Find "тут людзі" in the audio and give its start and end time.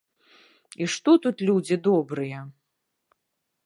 1.27-1.81